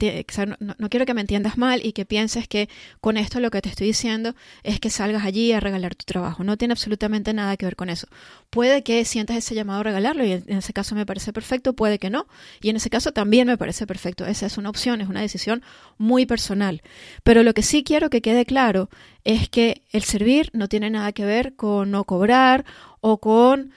no, 0.58 0.88
quiero 0.90 1.06
que 1.06 1.14
me 1.14 1.22
entiendas 1.22 1.56
mal 1.56 1.84
y 1.84 1.92
que 1.92 2.04
pienses 2.04 2.46
que 2.46 2.68
con 3.00 3.16
esto 3.16 3.40
lo 3.40 3.50
que 3.50 3.62
te 3.62 3.70
estoy 3.70 3.86
diciendo 3.86 4.34
es 4.62 4.80
que 4.80 4.90
salgas 4.90 5.24
allí 5.24 5.52
a 5.52 5.60
regalar 5.60 5.94
tu 5.94 6.04
trabajo. 6.04 6.44
No 6.44 6.58
tiene 6.58 6.72
absolutamente 6.72 7.32
nada 7.32 7.56
que 7.56 7.64
ver 7.64 7.76
con 7.76 7.88
eso. 7.88 8.06
Puede 8.50 8.82
que 8.82 9.04
sientas 9.06 9.38
ese 9.38 9.54
llamado 9.54 9.80
a 9.80 9.84
regalarlo 9.84 10.24
y 10.24 10.32
en 10.32 10.58
ese 10.58 10.74
caso 10.74 10.94
me 10.94 11.06
parece 11.06 11.32
perfecto, 11.32 11.72
puede 11.72 11.98
que 11.98 12.10
no. 12.10 12.26
Y 12.60 12.68
en 12.68 12.76
ese 12.76 12.90
caso 12.90 13.12
también 13.12 13.46
me 13.48 13.56
parece 13.56 13.86
perfecto. 13.86 14.26
Esa 14.26 14.46
es 14.46 14.58
una 14.58 14.68
opción, 14.68 15.00
es 15.00 15.08
una 15.08 15.22
decisión 15.22 15.62
muy 15.96 16.26
personal. 16.26 16.82
Pero 17.22 17.42
lo 17.42 17.54
que 17.54 17.62
sí 17.62 17.82
quiero 17.82 18.10
que 18.10 18.20
quede 18.20 18.44
claro 18.44 18.90
es 19.24 19.48
que 19.48 19.82
el 19.90 20.02
servir 20.02 20.50
no 20.52 20.68
tiene 20.68 20.90
nada 20.90 21.12
que 21.12 21.24
ver 21.24 21.54
con 21.54 21.90
no 21.90 22.04
cobrar 22.04 22.66
o 23.00 23.18
con 23.18 23.72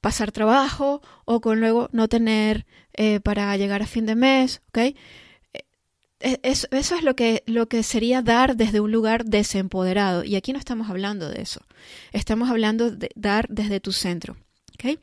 pasar 0.00 0.30
trabajo 0.30 1.02
o 1.24 1.40
con 1.40 1.58
luego 1.58 1.88
no 1.90 2.06
tener 2.06 2.64
eh, 2.96 3.20
para 3.20 3.56
llegar 3.56 3.82
a 3.82 3.86
fin 3.86 4.06
de 4.06 4.14
mes, 4.14 4.62
¿ok? 4.68 4.94
Eh, 6.20 6.40
eso, 6.42 6.66
es 6.70 7.02
lo 7.02 7.14
que, 7.14 7.42
lo 7.46 7.68
que 7.68 7.82
sería 7.82 8.22
dar 8.22 8.56
desde 8.56 8.80
un 8.80 8.90
lugar 8.90 9.24
desempoderado. 9.24 10.24
Y 10.24 10.36
aquí 10.36 10.52
no 10.52 10.58
estamos 10.58 10.88
hablando 10.88 11.28
de 11.28 11.42
eso. 11.42 11.60
Estamos 12.12 12.48
hablando 12.50 12.90
de 12.90 13.10
dar 13.14 13.48
desde 13.48 13.80
tu 13.80 13.92
centro. 13.92 14.36
¿ok? 14.74 14.98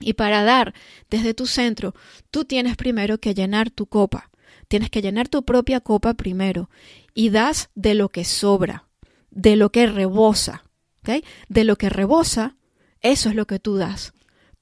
Y 0.00 0.14
para 0.14 0.42
dar 0.42 0.74
desde 1.10 1.34
tu 1.34 1.46
centro, 1.46 1.94
tú 2.30 2.44
tienes 2.44 2.76
primero 2.76 3.18
que 3.18 3.34
llenar 3.34 3.70
tu 3.70 3.86
copa. 3.86 4.30
Tienes 4.66 4.90
que 4.90 5.02
llenar 5.02 5.28
tu 5.28 5.44
propia 5.44 5.80
copa 5.80 6.14
primero. 6.14 6.70
Y 7.14 7.30
das 7.30 7.70
de 7.74 7.94
lo 7.94 8.08
que 8.08 8.24
sobra, 8.24 8.88
de 9.30 9.54
lo 9.54 9.70
que 9.70 9.86
rebosa. 9.86 10.64
¿ok? 11.02 11.24
De 11.48 11.64
lo 11.64 11.76
que 11.76 11.88
rebosa, 11.88 12.56
eso 13.00 13.28
es 13.28 13.36
lo 13.36 13.46
que 13.46 13.60
tú 13.60 13.76
das. 13.76 14.12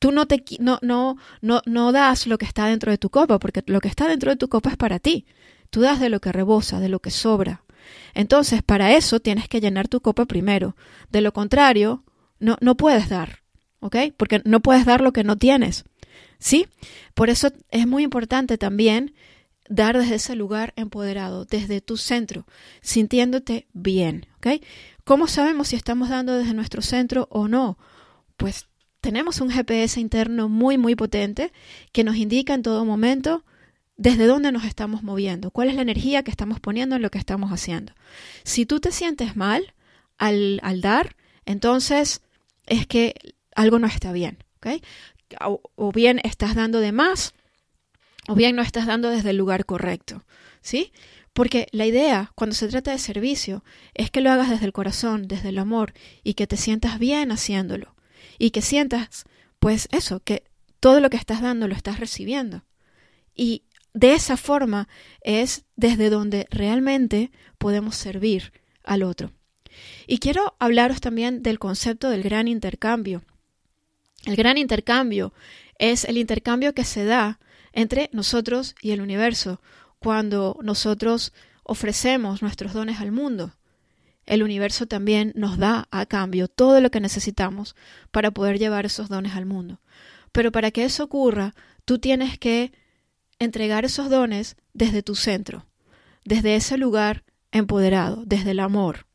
Tú 0.01 0.11
no, 0.11 0.27
te, 0.27 0.43
no, 0.59 0.79
no, 0.83 1.19
no, 1.43 1.63
no 1.67 1.93
das 1.93 2.27
lo 2.27 2.39
que 2.39 2.47
está 2.47 2.67
dentro 2.67 2.91
de 2.91 2.99
tu 2.99 3.11
copa, 3.11 3.39
porque 3.39 3.63
lo 3.67 3.81
que 3.81 3.89
está 3.89 4.09
dentro 4.09 4.31
de 4.31 4.37
tu 4.37 4.49
copa 4.49 4.71
es 4.71 4.77
para 4.77 4.99
ti. 4.99 5.27
Tú 5.71 5.83
das 5.83 6.01
de 6.01 6.09
lo 6.09 6.21
que 6.21 6.33
rebosa, 6.33 6.81
de 6.81 6.89
lo 6.89 7.01
que 7.01 7.11
sobra. 7.11 7.63
Entonces, 8.15 8.63
para 8.63 8.93
eso 8.97 9.21
tienes 9.21 9.47
que 9.47 9.61
llenar 9.61 9.89
tu 9.89 10.01
copa 10.01 10.25
primero. 10.25 10.75
De 11.11 11.21
lo 11.21 11.33
contrario, 11.33 12.03
no, 12.39 12.57
no 12.61 12.77
puedes 12.77 13.09
dar, 13.09 13.43
¿ok? 13.81 13.97
Porque 14.17 14.41
no 14.45 14.61
puedes 14.61 14.87
dar 14.87 15.03
lo 15.03 15.13
que 15.13 15.23
no 15.23 15.37
tienes, 15.37 15.85
¿sí? 16.39 16.67
Por 17.15 17.31
eso 17.31 17.53
es 17.71 17.87
muy 17.87 18.03
importante 18.03 18.59
también 18.59 19.15
dar 19.69 19.99
desde 19.99 20.17
ese 20.17 20.35
lugar 20.35 20.73
empoderado, 20.77 21.45
desde 21.45 21.83
tu 21.83 21.97
centro, 21.97 22.47
sintiéndote 22.81 23.69
bien, 23.73 24.27
¿ok? 24.39 24.63
¿Cómo 25.05 25.27
sabemos 25.27 25.69
si 25.69 25.77
estamos 25.77 26.09
dando 26.09 26.37
desde 26.37 26.55
nuestro 26.55 26.83
centro 26.83 27.29
o 27.31 27.49
no? 27.49 27.79
Pues 28.37 28.67
tenemos 29.01 29.41
un 29.41 29.51
GPS 29.51 30.01
interno 30.01 30.49
muy, 30.49 30.79
muy 30.79 30.95
potente 30.95 31.53
que 31.93 32.05
nos 32.05 32.17
indica 32.17 32.55
en 32.55 32.63
todo 32.63 32.85
momento 32.85 33.45
desde 33.97 34.27
dónde 34.27 34.51
nos 34.51 34.65
estamos 34.65 35.03
moviendo, 35.03 35.51
cuál 35.51 35.69
es 35.69 35.75
la 35.75 35.83
energía 35.83 36.23
que 36.23 36.31
estamos 36.31 36.59
poniendo 36.59 36.97
en 36.97 37.03
lo 37.03 37.11
que 37.11 37.19
estamos 37.19 37.51
haciendo. 37.51 37.93
Si 38.45 38.65
tú 38.65 38.81
te 38.81 38.93
sientes 38.93 39.37
mal 39.37 39.75
al, 40.17 40.59
al 40.63 40.81
dar, 40.81 41.17
entonces 41.45 42.23
es 42.67 42.87
que 42.87 43.15
algo 43.55 43.79
no 43.79 43.87
está 43.87 44.13
bien, 44.13 44.39
¿ok? 44.57 44.83
O, 45.45 45.61
o, 45.75 45.93
bien 45.93 46.19
estás 46.25 46.55
dando 46.55 46.81
de 46.81 46.93
más, 46.93 47.35
o 48.27 48.35
bien 48.35 48.57
no 48.57 48.63
estás 48.63 48.87
dando 48.87 49.11
desde 49.11 49.31
el 49.31 49.37
lugar 49.37 49.67
correcto, 49.67 50.25
¿sí? 50.63 50.93
Porque 51.33 51.69
la 51.73 51.87
idea, 51.87 52.33
cuando 52.35 52.57
se 52.57 52.69
trata 52.69 52.91
de 52.91 52.99
servicio, 52.99 53.65
es 53.95 54.11
que 54.11 54.21
lo 54.21 54.31
hagas 54.31 54.51
desde 54.51 54.67
el 54.67 54.73
corazón, 54.73 55.29
desde 55.29 55.51
el 55.51 55.59
amor, 55.59 55.93
y 56.25 56.35
que 56.35 56.47
te 56.47 56.57
sientas 56.57 56.99
bien 56.99 57.31
haciéndolo, 57.33 57.95
y 58.39 58.51
que 58.51 58.63
sientas, 58.63 59.25
pues 59.59 59.89
eso, 59.93 60.21
que 60.21 60.45
todo 60.81 61.01
lo 61.01 61.11
que 61.11 61.17
estás 61.17 61.43
dando 61.43 61.69
lo 61.69 61.75
estás 61.75 62.01
recibiendo. 62.01 62.65
Y 63.35 63.65
de 63.93 64.15
esa 64.15 64.37
forma 64.37 64.89
es 65.23 65.65
desde 65.77 66.11
donde 66.11 66.47
realmente 66.51 67.31
podemos 67.59 67.97
servir 67.97 68.53
al 68.85 69.03
otro. 69.03 69.33
Y 70.07 70.19
quiero 70.19 70.57
hablaros 70.59 71.01
también 71.01 71.43
del 71.43 71.59
concepto 71.59 72.11
del 72.11 72.23
gran 72.23 72.49
intercambio. 72.49 73.23
El 74.25 74.37
gran 74.37 74.59
intercambio 74.59 75.33
es 75.79 76.05
el 76.05 76.19
intercambio 76.19 76.75
que 76.75 76.85
se 76.85 77.05
da 77.05 77.41
entre 77.73 78.11
nosotros 78.13 78.75
y 78.83 78.91
el 78.91 79.01
universo 79.01 79.61
cuando 79.99 80.59
nosotros 80.63 81.33
ofrecemos 81.63 82.43
nuestros 82.43 82.73
dones 82.73 83.01
al 83.01 83.13
mundo. 83.13 83.55
El 84.31 84.45
universo 84.45 84.87
también 84.87 85.33
nos 85.35 85.59
da 85.59 85.89
a 85.91 86.07
cambio 86.07 86.47
todo 86.47 86.81
lo 86.81 86.93
que 86.93 87.01
necesitamos 87.01 87.75
para 88.13 88.31
poder 88.31 88.61
llevar 88.61 88.87
esos 88.87 89.09
dones 89.09 89.35
al 89.35 89.45
mundo. 89.45 89.81
Pero 90.31 90.53
para 90.53 90.71
que 90.71 90.85
eso 90.85 91.03
ocurra, 91.03 91.57
tú 91.85 91.99
tienes 91.99 92.39
que 92.39 92.71
entregar 93.41 93.85
esos 93.85 94.09
dones 94.09 94.55
desde 94.73 95.03
tu 95.03 95.17
centro, 95.17 95.67
desde 96.25 96.55
ese 96.55 96.79
lugar 96.79 97.25
empoderado, 97.51 98.23
desde 98.25 98.53
el 98.53 98.61
amor, 98.61 99.09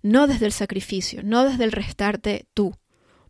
no 0.00 0.28
desde 0.28 0.46
el 0.46 0.52
sacrificio, 0.52 1.24
no 1.24 1.42
desde 1.42 1.64
el 1.64 1.72
restarte 1.72 2.46
tú, 2.54 2.76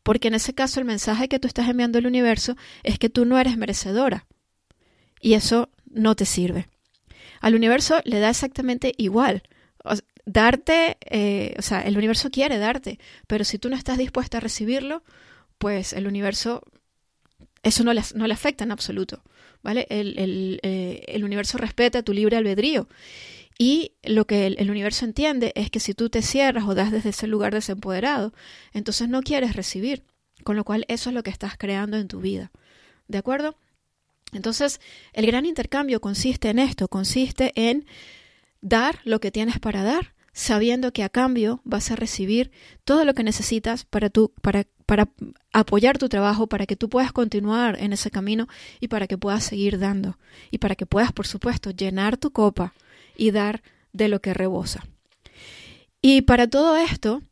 porque 0.02 0.28
en 0.28 0.34
ese 0.34 0.52
caso 0.52 0.80
el 0.80 0.84
mensaje 0.86 1.30
que 1.30 1.38
tú 1.38 1.48
estás 1.48 1.66
enviando 1.66 1.96
al 1.96 2.06
universo 2.06 2.58
es 2.82 2.98
que 2.98 3.08
tú 3.08 3.24
no 3.24 3.38
eres 3.38 3.56
merecedora 3.56 4.26
y 5.18 5.32
eso 5.32 5.70
no 5.86 6.14
te 6.14 6.26
sirve. 6.26 6.68
Al 7.40 7.54
universo 7.54 8.02
le 8.04 8.18
da 8.18 8.28
exactamente 8.28 8.92
igual. 8.98 9.44
Darte, 10.24 10.98
eh, 11.02 11.54
o 11.58 11.62
sea, 11.62 11.80
el 11.80 11.96
universo 11.96 12.30
quiere 12.30 12.58
darte, 12.58 12.98
pero 13.26 13.44
si 13.44 13.58
tú 13.58 13.68
no 13.68 13.76
estás 13.76 13.98
dispuesta 13.98 14.38
a 14.38 14.40
recibirlo, 14.40 15.02
pues 15.58 15.92
el 15.92 16.06
universo, 16.06 16.62
eso 17.62 17.84
no 17.84 17.92
le, 17.92 18.02
no 18.14 18.26
le 18.26 18.34
afecta 18.34 18.64
en 18.64 18.72
absoluto. 18.72 19.22
¿vale? 19.62 19.86
El, 19.90 20.60
eh, 20.62 21.04
el, 21.06 21.24
universo 21.24 21.58
respeta 21.58 22.02
tu 22.02 22.12
libre 22.12 22.36
albedrío. 22.36 22.88
Y 23.58 23.92
lo 24.02 24.26
que 24.26 24.46
el, 24.46 24.56
el, 24.58 24.70
universo 24.70 25.04
entiende 25.04 25.52
es 25.54 25.70
que 25.70 25.78
si 25.78 25.94
tú 25.94 26.10
te 26.10 26.22
cierras 26.22 26.64
o 26.66 26.74
das 26.74 26.90
desde 26.90 27.10
ese 27.10 27.26
lugar 27.26 27.52
desempoderado, 27.52 28.32
entonces 28.72 29.08
no 29.08 29.22
quieres 29.22 29.54
recibir. 29.54 30.04
Con 30.42 30.56
lo 30.56 30.64
cual 30.64 30.84
eso 30.88 31.10
es 31.10 31.14
lo 31.14 31.22
que 31.22 31.30
estás 31.30 31.56
creando 31.56 31.96
en 31.96 32.08
tu 32.08 32.20
vida. 32.20 32.50
¿De 33.06 33.18
acuerdo? 33.18 33.56
Entonces, 34.32 34.80
el 35.12 35.26
gran 35.26 35.46
intercambio 35.46 36.00
consiste 36.00 36.48
en 36.50 36.58
esto, 36.58 36.88
consiste 36.88 37.52
en 37.54 37.86
dar 38.62 39.00
lo 39.04 39.20
que 39.20 39.30
tienes 39.30 39.58
para 39.58 39.82
dar, 39.82 40.14
sabiendo 40.32 40.92
que 40.94 41.02
a 41.02 41.10
cambio 41.10 41.60
vas 41.64 41.90
a 41.90 41.96
recibir 41.96 42.50
todo 42.84 43.04
lo 43.04 43.12
que 43.12 43.22
necesitas 43.22 43.84
para, 43.84 44.08
tu, 44.08 44.32
para 44.40 44.64
para 44.92 45.08
apoyar 45.54 45.96
tu 45.96 46.10
trabajo, 46.10 46.48
para 46.48 46.66
que 46.66 46.76
tú 46.76 46.90
puedas 46.90 47.12
continuar 47.12 47.78
en 47.80 47.94
ese 47.94 48.10
camino 48.10 48.46
y 48.78 48.88
para 48.88 49.06
que 49.06 49.16
puedas 49.16 49.42
seguir 49.42 49.78
dando 49.78 50.18
y 50.50 50.58
para 50.58 50.74
que 50.74 50.84
puedas, 50.84 51.12
por 51.12 51.26
supuesto, 51.26 51.70
llenar 51.70 52.18
tu 52.18 52.30
copa 52.30 52.74
y 53.16 53.30
dar 53.30 53.62
de 53.94 54.08
lo 54.08 54.20
que 54.20 54.34
rebosa. 54.34 54.84
Y 56.02 56.20
para 56.20 56.46
todo 56.46 56.76
esto, 56.76 57.22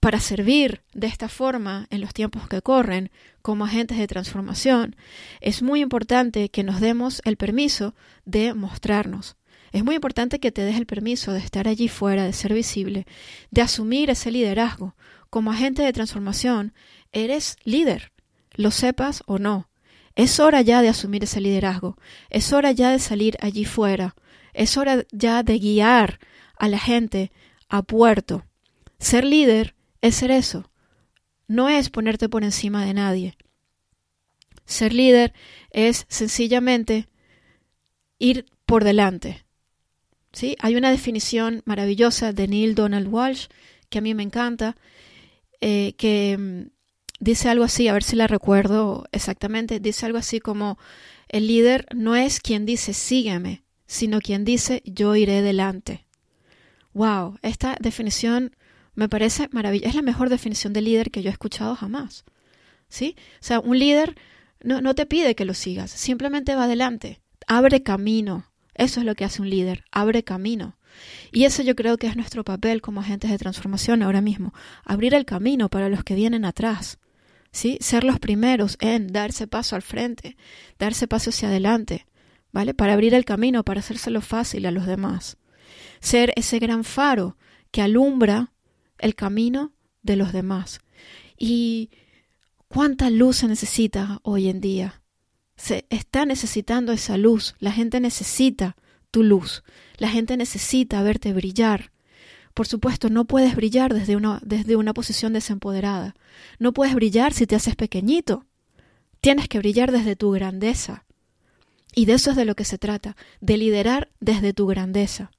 para 0.00 0.18
servir 0.18 0.82
de 0.92 1.06
esta 1.06 1.28
forma 1.28 1.86
en 1.90 2.00
los 2.00 2.12
tiempos 2.14 2.48
que 2.48 2.62
corren 2.62 3.12
como 3.42 3.64
agentes 3.64 3.96
de 3.98 4.08
transformación, 4.08 4.96
es 5.40 5.62
muy 5.62 5.82
importante 5.82 6.48
que 6.48 6.64
nos 6.64 6.80
demos 6.80 7.22
el 7.24 7.36
permiso 7.36 7.94
de 8.24 8.54
mostrarnos. 8.54 9.36
Es 9.74 9.82
muy 9.82 9.96
importante 9.96 10.38
que 10.38 10.52
te 10.52 10.62
des 10.62 10.76
el 10.76 10.86
permiso 10.86 11.32
de 11.32 11.40
estar 11.40 11.66
allí 11.66 11.88
fuera, 11.88 12.22
de 12.24 12.32
ser 12.32 12.54
visible, 12.54 13.08
de 13.50 13.60
asumir 13.60 14.08
ese 14.08 14.30
liderazgo. 14.30 14.94
Como 15.30 15.50
agente 15.50 15.82
de 15.82 15.92
transformación, 15.92 16.72
eres 17.10 17.56
líder, 17.64 18.12
lo 18.52 18.70
sepas 18.70 19.24
o 19.26 19.40
no. 19.40 19.68
Es 20.14 20.38
hora 20.38 20.62
ya 20.62 20.80
de 20.80 20.90
asumir 20.90 21.24
ese 21.24 21.40
liderazgo, 21.40 21.98
es 22.30 22.52
hora 22.52 22.70
ya 22.70 22.92
de 22.92 23.00
salir 23.00 23.36
allí 23.40 23.64
fuera, 23.64 24.14
es 24.52 24.76
hora 24.76 25.04
ya 25.10 25.42
de 25.42 25.58
guiar 25.58 26.20
a 26.56 26.68
la 26.68 26.78
gente 26.78 27.32
a 27.68 27.82
puerto. 27.82 28.44
Ser 29.00 29.24
líder 29.24 29.74
es 30.02 30.14
ser 30.14 30.30
eso, 30.30 30.70
no 31.48 31.68
es 31.68 31.90
ponerte 31.90 32.28
por 32.28 32.44
encima 32.44 32.84
de 32.84 32.94
nadie. 32.94 33.36
Ser 34.66 34.92
líder 34.92 35.34
es 35.70 36.06
sencillamente 36.08 37.08
ir 38.20 38.46
por 38.66 38.84
delante. 38.84 39.43
¿Sí? 40.34 40.56
Hay 40.60 40.76
una 40.76 40.90
definición 40.90 41.62
maravillosa 41.64 42.32
de 42.32 42.48
Neil 42.48 42.74
Donald 42.74 43.08
Walsh 43.08 43.46
que 43.88 43.98
a 43.98 44.02
mí 44.02 44.14
me 44.14 44.24
encanta, 44.24 44.76
eh, 45.60 45.94
que 45.96 46.36
mm, 46.36 46.70
dice 47.20 47.48
algo 47.48 47.64
así, 47.64 47.86
a 47.86 47.92
ver 47.92 48.02
si 48.02 48.16
la 48.16 48.26
recuerdo 48.26 49.04
exactamente, 49.12 49.78
dice 49.78 50.06
algo 50.06 50.18
así 50.18 50.40
como, 50.40 50.76
el 51.28 51.46
líder 51.46 51.86
no 51.94 52.16
es 52.16 52.40
quien 52.40 52.66
dice 52.66 52.92
sígueme, 52.92 53.62
sino 53.86 54.20
quien 54.20 54.44
dice 54.44 54.82
yo 54.84 55.14
iré 55.14 55.40
delante. 55.42 56.04
Wow, 56.92 57.38
esta 57.42 57.76
definición 57.80 58.56
me 58.94 59.08
parece 59.08 59.48
maravillosa, 59.52 59.88
es 59.88 59.94
la 59.94 60.02
mejor 60.02 60.28
definición 60.28 60.72
de 60.72 60.82
líder 60.82 61.10
que 61.10 61.22
yo 61.22 61.30
he 61.30 61.32
escuchado 61.32 61.76
jamás. 61.76 62.24
¿Sí? 62.88 63.16
O 63.40 63.44
sea, 63.44 63.60
un 63.60 63.78
líder 63.78 64.16
no, 64.62 64.80
no 64.80 64.94
te 64.94 65.06
pide 65.06 65.34
que 65.34 65.44
lo 65.44 65.54
sigas, 65.54 65.90
simplemente 65.90 66.54
va 66.54 66.64
adelante, 66.64 67.20
abre 67.46 67.82
camino. 67.82 68.46
Eso 68.74 69.00
es 69.00 69.06
lo 69.06 69.14
que 69.14 69.24
hace 69.24 69.42
un 69.42 69.50
líder, 69.50 69.84
abre 69.90 70.24
camino. 70.24 70.76
Y 71.32 71.44
eso 71.44 71.62
yo 71.62 71.74
creo 71.74 71.96
que 71.96 72.06
es 72.06 72.16
nuestro 72.16 72.44
papel 72.44 72.80
como 72.80 73.00
agentes 73.00 73.30
de 73.30 73.38
transformación 73.38 74.02
ahora 74.02 74.20
mismo, 74.20 74.54
abrir 74.84 75.14
el 75.14 75.24
camino 75.24 75.68
para 75.68 75.88
los 75.88 76.04
que 76.04 76.14
vienen 76.14 76.44
atrás. 76.44 76.98
¿sí? 77.54 77.78
Ser 77.80 78.04
los 78.04 78.18
primeros 78.18 78.76
en 78.80 79.06
darse 79.06 79.46
paso 79.46 79.76
al 79.76 79.82
frente, 79.82 80.36
darse 80.78 81.06
paso 81.06 81.30
hacia 81.30 81.48
adelante, 81.48 82.06
¿vale? 82.52 82.74
Para 82.74 82.92
abrir 82.92 83.14
el 83.14 83.24
camino, 83.24 83.64
para 83.64 83.80
hacérselo 83.80 84.20
fácil 84.20 84.66
a 84.66 84.70
los 84.70 84.86
demás. 84.86 85.38
Ser 86.00 86.32
ese 86.36 86.58
gran 86.58 86.84
faro 86.84 87.38
que 87.70 87.80
alumbra 87.80 88.52
el 88.98 89.14
camino 89.14 89.72
de 90.02 90.16
los 90.16 90.32
demás. 90.32 90.80
Y 91.38 91.90
cuánta 92.68 93.08
luz 93.08 93.36
se 93.36 93.48
necesita 93.48 94.18
hoy 94.22 94.48
en 94.48 94.60
día. 94.60 95.03
Se 95.56 95.86
está 95.90 96.26
necesitando 96.26 96.92
esa 96.92 97.16
luz. 97.16 97.54
La 97.58 97.72
gente 97.72 98.00
necesita 98.00 98.76
tu 99.10 99.22
luz. 99.22 99.62
La 99.96 100.08
gente 100.08 100.36
necesita 100.36 101.02
verte 101.02 101.32
brillar. 101.32 101.92
Por 102.54 102.66
supuesto, 102.66 103.10
no 103.10 103.24
puedes 103.24 103.56
brillar 103.56 103.92
desde 103.92 104.16
una, 104.16 104.40
desde 104.42 104.76
una 104.76 104.94
posición 104.94 105.32
desempoderada. 105.32 106.14
No 106.58 106.72
puedes 106.72 106.94
brillar 106.94 107.32
si 107.32 107.46
te 107.46 107.56
haces 107.56 107.74
pequeñito. 107.76 108.46
Tienes 109.20 109.48
que 109.48 109.58
brillar 109.58 109.90
desde 109.90 110.16
tu 110.16 110.30
grandeza. 110.30 111.04
Y 111.94 112.06
de 112.06 112.14
eso 112.14 112.30
es 112.30 112.36
de 112.36 112.44
lo 112.44 112.54
que 112.54 112.64
se 112.64 112.78
trata, 112.78 113.16
de 113.40 113.56
liderar 113.56 114.10
desde 114.20 114.52
tu 114.52 114.66
grandeza. 114.66 115.30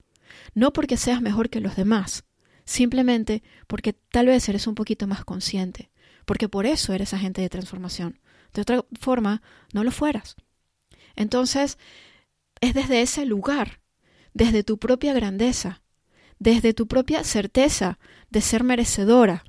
No 0.54 0.74
porque 0.74 0.98
seas 0.98 1.22
mejor 1.22 1.50
que 1.50 1.60
los 1.60 1.76
demás, 1.76 2.24
simplemente 2.64 3.44
porque 3.68 3.94
tal 3.94 4.28
vez 4.28 4.48
eres 4.50 4.68
un 4.68 4.76
poquito 4.76 5.08
más 5.08 5.26
consciente, 5.26 5.92
porque 6.26 6.50
por 6.50 6.66
eso 6.66 6.94
eres 6.94 7.14
agente 7.14 7.42
de 7.42 7.50
transformación. 7.50 8.20
De 8.56 8.62
otra 8.62 8.86
forma, 9.00 9.42
no 9.74 9.84
lo 9.84 9.92
fueras. 9.92 10.38
Entonces, 11.16 11.78
es 12.62 12.74
desde 12.74 13.02
ese 13.02 13.26
lugar, 13.26 13.82
desde 14.34 14.64
tu 14.64 14.80
propia 14.80 15.14
grandeza, 15.14 15.82
desde 16.40 16.74
tu 16.74 16.88
propia 16.88 17.24
certeza 17.24 18.00
de 18.30 18.42
ser 18.42 18.64
merecedora 18.64 19.44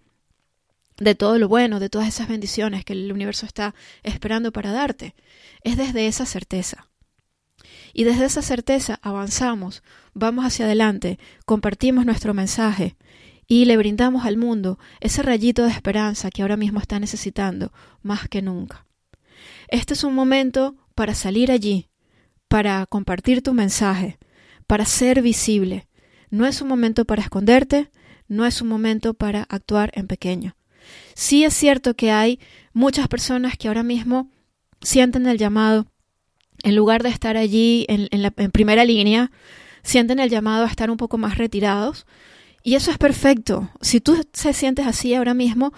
de 0.99 1.15
todo 1.15 1.39
lo 1.39 1.49
bueno, 1.49 1.79
de 1.79 1.89
todas 1.89 2.09
esas 2.09 2.29
bendiciones 2.29 2.85
que 2.85 2.95
el 2.95 3.13
universo 3.13 3.47
está 3.47 3.75
esperando 4.03 4.53
para 4.53 4.73
darte. 4.73 5.15
Es 5.63 5.77
desde 5.77 6.07
esa 6.07 6.27
certeza. 6.27 6.89
Y 7.93 8.05
desde 8.05 8.25
esa 8.25 8.43
certeza 8.43 8.99
avanzamos, 9.03 9.83
vamos 10.15 10.45
hacia 10.45 10.65
adelante, 10.65 11.19
compartimos 11.45 12.07
nuestro 12.07 12.35
mensaje 12.35 12.97
y 13.47 13.65
le 13.65 13.77
brindamos 13.77 14.25
al 14.25 14.37
mundo 14.37 14.79
ese 15.01 15.23
rayito 15.23 15.65
de 15.65 15.71
esperanza 15.71 16.31
que 16.31 16.43
ahora 16.43 16.57
mismo 16.57 16.81
está 16.81 16.99
necesitando 16.99 17.73
más 18.03 18.29
que 18.29 18.43
nunca. 18.43 18.87
Este 19.69 19.95
es 19.95 20.05
un 20.05 20.15
momento 20.15 20.77
para 20.95 21.15
salir 21.15 21.51
allí, 21.51 21.89
para 22.49 22.87
compartir 22.87 23.43
tu 23.43 23.55
mensaje, 23.55 24.19
para 24.67 24.85
ser 24.85 25.23
visible. 25.23 25.87
No 26.31 26.47
es 26.47 26.61
un 26.61 26.69
momento 26.69 27.05
para 27.05 27.23
esconderte, 27.23 27.91
no 28.29 28.47
es 28.47 28.61
un 28.63 28.69
momento 28.69 29.15
para 29.15 29.43
actuar 29.43 29.91
en 29.95 30.07
pequeño. 30.07 30.57
Sí 31.15 31.45
es 31.45 31.55
cierto 31.55 31.95
que 31.95 32.11
hay 32.11 32.41
muchas 32.73 33.09
personas 33.09 33.57
que 33.57 33.69
ahora 33.69 33.83
mismo 33.83 34.31
sienten 34.81 35.27
el 35.27 35.39
llamado, 35.39 35.87
en 36.63 36.77
lugar 36.77 37.03
de 37.03 37.11
estar 37.11 37.37
allí 37.37 37.87
en, 37.89 38.09
en 38.11 38.51
primera 38.51 38.85
línea, 38.85 39.31
sienten 39.83 40.19
el 40.19 40.31
llamado 40.31 40.65
a 40.65 40.69
estar 40.69 40.91
un 40.91 40.97
poco 40.97 41.19
más 41.19 41.39
retirados. 41.39 42.07
Y 42.63 42.75
eso 42.75 42.91
es 42.91 42.99
perfecto. 42.99 43.71
Si 43.81 44.01
tú 44.01 44.25
te 44.25 44.53
sientes 44.53 44.87
así 44.87 45.15
ahora 45.15 45.35
mismo, 45.35 45.73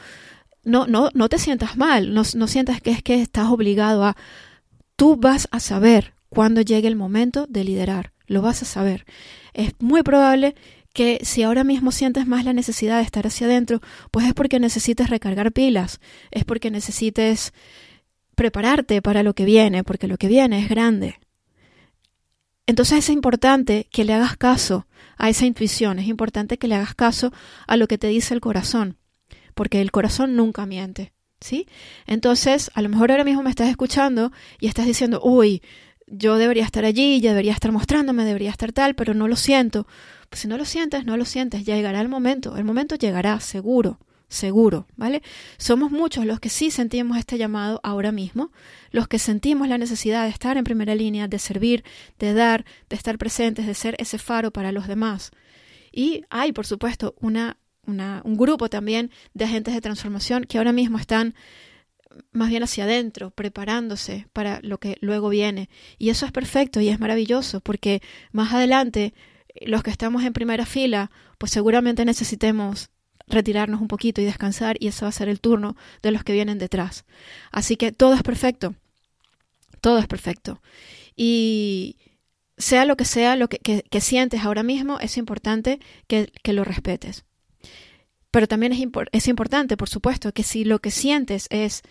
no, 0.64 0.86
no, 0.86 1.10
no 1.14 1.28
te 1.28 1.38
sientas 1.38 1.76
mal, 1.76 2.14
no, 2.14 2.24
sientas 2.24 2.80
que 2.80 2.90
es 2.90 3.02
que 3.02 3.20
estás 3.20 3.48
obligado 3.48 4.04
a... 4.04 4.16
Tú 4.96 5.16
vas 5.16 5.48
a 5.50 5.60
saber 5.60 6.14
cuando 6.28 6.60
llegue 6.60 6.88
el 6.88 6.96
momento 6.96 7.46
de 7.48 7.64
liderar, 7.64 8.12
lo 8.26 8.42
vas 8.42 8.62
a 8.62 8.66
saber. 8.66 9.06
Es 9.54 9.72
muy 9.78 10.02
probable 10.02 10.54
que 10.92 11.20
si 11.22 11.42
ahora 11.42 11.64
mismo 11.64 11.92
sientes 11.92 12.26
más 12.26 12.44
la 12.44 12.52
necesidad 12.52 12.98
de 12.98 13.04
estar 13.04 13.26
hacia 13.26 13.46
adentro, 13.46 13.80
pues 14.10 14.26
es 14.26 14.34
porque 14.34 14.58
necesites 14.58 15.08
recargar 15.10 15.52
pilas, 15.52 16.00
es 16.30 16.44
porque 16.44 16.70
necesites 16.70 17.52
prepararte 18.34 19.00
para 19.02 19.22
lo 19.22 19.34
que 19.34 19.44
viene, 19.44 19.84
porque 19.84 20.08
lo 20.08 20.16
que 20.16 20.28
viene 20.28 20.60
es 20.60 20.68
grande. 20.68 21.20
Entonces 22.66 22.98
es 22.98 23.08
importante 23.08 23.88
que 23.90 24.04
le 24.04 24.12
hagas 24.12 24.36
caso 24.36 24.86
a 25.16 25.30
esa 25.30 25.46
intuición, 25.46 25.98
es 25.98 26.06
importante 26.06 26.58
que 26.58 26.68
le 26.68 26.74
hagas 26.74 26.94
caso 26.94 27.32
a 27.66 27.76
lo 27.76 27.88
que 27.88 27.98
te 27.98 28.08
dice 28.08 28.34
el 28.34 28.40
corazón, 28.40 28.98
porque 29.58 29.80
el 29.80 29.90
corazón 29.90 30.36
nunca 30.36 30.66
miente, 30.66 31.12
¿sí? 31.40 31.66
Entonces, 32.06 32.70
a 32.74 32.80
lo 32.80 32.88
mejor 32.88 33.10
ahora 33.10 33.24
mismo 33.24 33.42
me 33.42 33.50
estás 33.50 33.68
escuchando 33.68 34.30
y 34.60 34.68
estás 34.68 34.86
diciendo, 34.86 35.20
uy, 35.20 35.62
yo 36.06 36.36
debería 36.36 36.64
estar 36.64 36.84
allí, 36.84 37.20
ya 37.20 37.30
debería 37.30 37.54
estar 37.54 37.72
mostrándome, 37.72 38.24
debería 38.24 38.50
estar 38.50 38.72
tal, 38.72 38.94
pero 38.94 39.14
no 39.14 39.26
lo 39.26 39.34
siento. 39.34 39.88
Pues 40.30 40.42
si 40.42 40.46
no 40.46 40.58
lo 40.58 40.64
sientes, 40.64 41.04
no 41.06 41.16
lo 41.16 41.24
sientes, 41.24 41.64
ya 41.64 41.74
llegará 41.74 42.00
el 42.00 42.08
momento, 42.08 42.56
el 42.56 42.62
momento 42.62 42.94
llegará, 42.94 43.40
seguro, 43.40 43.98
seguro, 44.28 44.86
¿vale? 44.94 45.22
Somos 45.56 45.90
muchos 45.90 46.24
los 46.24 46.38
que 46.38 46.50
sí 46.50 46.70
sentimos 46.70 47.18
este 47.18 47.36
llamado 47.36 47.80
ahora 47.82 48.12
mismo, 48.12 48.52
los 48.92 49.08
que 49.08 49.18
sentimos 49.18 49.66
la 49.66 49.76
necesidad 49.76 50.22
de 50.22 50.30
estar 50.30 50.56
en 50.56 50.62
primera 50.62 50.94
línea, 50.94 51.26
de 51.26 51.40
servir, 51.40 51.82
de 52.20 52.32
dar, 52.32 52.64
de 52.88 52.94
estar 52.94 53.18
presentes, 53.18 53.66
de 53.66 53.74
ser 53.74 53.96
ese 53.98 54.18
faro 54.18 54.52
para 54.52 54.70
los 54.70 54.86
demás. 54.86 55.32
Y 55.90 56.22
hay, 56.30 56.52
por 56.52 56.64
supuesto, 56.64 57.16
una, 57.20 57.56
un 57.88 58.36
grupo 58.36 58.68
también 58.68 59.10
de 59.34 59.46
agentes 59.46 59.74
de 59.74 59.80
transformación 59.80 60.44
que 60.44 60.58
ahora 60.58 60.72
mismo 60.72 60.98
están 60.98 61.34
más 62.32 62.50
bien 62.50 62.62
hacia 62.62 62.84
adentro, 62.84 63.30
preparándose 63.30 64.26
para 64.32 64.60
lo 64.62 64.78
que 64.78 64.98
luego 65.00 65.28
viene. 65.28 65.68
Y 65.98 66.10
eso 66.10 66.26
es 66.26 66.32
perfecto 66.32 66.80
y 66.80 66.88
es 66.88 67.00
maravilloso, 67.00 67.60
porque 67.60 68.02
más 68.32 68.52
adelante 68.52 69.14
los 69.60 69.82
que 69.82 69.90
estamos 69.90 70.24
en 70.24 70.32
primera 70.32 70.66
fila, 70.66 71.10
pues 71.38 71.52
seguramente 71.52 72.04
necesitemos 72.04 72.90
retirarnos 73.26 73.80
un 73.80 73.88
poquito 73.88 74.20
y 74.20 74.24
descansar 74.24 74.76
y 74.80 74.88
ese 74.88 75.04
va 75.04 75.10
a 75.10 75.12
ser 75.12 75.28
el 75.28 75.40
turno 75.40 75.76
de 76.02 76.12
los 76.12 76.24
que 76.24 76.32
vienen 76.32 76.58
detrás. 76.58 77.04
Así 77.50 77.76
que 77.76 77.92
todo 77.92 78.14
es 78.14 78.22
perfecto, 78.22 78.74
todo 79.80 79.98
es 79.98 80.06
perfecto. 80.06 80.62
Y 81.16 81.96
sea 82.56 82.84
lo 82.84 82.96
que 82.96 83.04
sea 83.04 83.36
lo 83.36 83.48
que, 83.48 84.00
sientes 84.00 84.44
ahora 84.44 84.62
mismo, 84.62 84.98
es 85.00 85.16
importante 85.16 85.80
que 86.06 86.52
lo 86.52 86.64
respetes. 86.64 87.24
Pero 88.30 88.46
también 88.46 88.72
es, 88.72 88.80
es 89.12 89.28
importante, 89.28 89.76
por 89.76 89.88
supuesto, 89.88 90.32
que 90.32 90.42
si 90.42 90.64
lo 90.64 90.80
que 90.80 90.90
sientes 90.90 91.46
es 91.50 91.82